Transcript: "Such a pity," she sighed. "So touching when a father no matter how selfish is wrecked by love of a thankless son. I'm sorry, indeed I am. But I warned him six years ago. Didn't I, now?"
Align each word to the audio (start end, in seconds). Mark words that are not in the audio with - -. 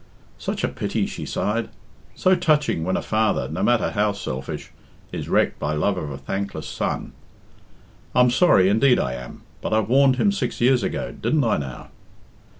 "Such 0.39 0.63
a 0.63 0.67
pity," 0.67 1.05
she 1.05 1.27
sighed. 1.27 1.69
"So 2.15 2.33
touching 2.35 2.83
when 2.83 2.97
a 2.97 3.03
father 3.03 3.47
no 3.47 3.61
matter 3.61 3.91
how 3.91 4.13
selfish 4.13 4.71
is 5.11 5.29
wrecked 5.29 5.59
by 5.59 5.73
love 5.73 5.95
of 5.95 6.09
a 6.09 6.17
thankless 6.17 6.65
son. 6.67 7.11
I'm 8.15 8.31
sorry, 8.31 8.67
indeed 8.67 8.97
I 8.97 9.13
am. 9.13 9.43
But 9.61 9.73
I 9.73 9.79
warned 9.81 10.15
him 10.15 10.31
six 10.31 10.59
years 10.59 10.81
ago. 10.81 11.11
Didn't 11.11 11.43
I, 11.43 11.57
now?" 11.57 11.89